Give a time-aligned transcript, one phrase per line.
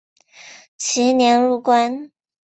[0.77, 2.09] 其年入关。